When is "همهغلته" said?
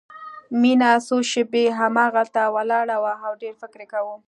1.79-2.41